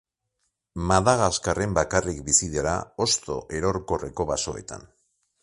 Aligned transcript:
Madagaskarren 0.91 1.75
bakarrik 1.79 2.23
bizi 2.31 2.49
dira 2.55 2.73
hosto 3.07 3.37
erorkorreko 3.61 4.29
basoetan. 4.33 4.91